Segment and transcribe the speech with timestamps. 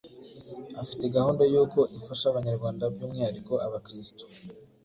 [0.81, 4.23] afite gahunda yuko ifasha Abanyarwanda by'umwihariko abakristu,